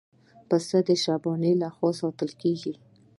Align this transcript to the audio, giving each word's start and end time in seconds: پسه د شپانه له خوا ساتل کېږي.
پسه 0.49 0.77
د 0.87 0.89
شپانه 1.03 1.51
له 1.61 1.69
خوا 1.75 1.91
ساتل 1.99 2.31
کېږي. 2.41 2.73